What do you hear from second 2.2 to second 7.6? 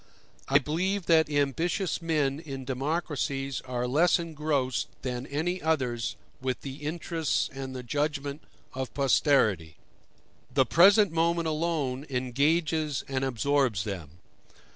in democracies are less engrossed than any others with the interests